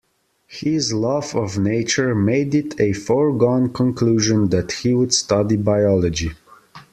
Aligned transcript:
His 0.47 0.91
love 0.93 1.35
of 1.35 1.59
nature 1.59 2.15
made 2.15 2.55
it 2.55 2.79
a 2.81 2.91
foregone 2.91 3.71
conclusion 3.71 4.49
that 4.49 4.71
he 4.71 4.95
would 4.95 5.13
study 5.13 5.57
biology 5.57 6.31